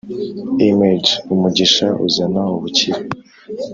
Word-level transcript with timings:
Img 0.69 1.03
umugisha 1.33 1.87
uzana 2.05 2.41
ubukire 2.55 3.01